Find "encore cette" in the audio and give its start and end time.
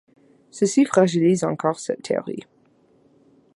1.43-2.01